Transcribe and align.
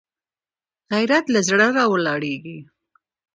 غیرت 0.93 1.25
له 1.33 1.39
زړه 1.49 1.67
راولاړېږي 1.77 2.57